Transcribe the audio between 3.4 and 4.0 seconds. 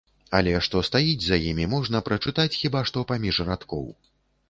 радкоў.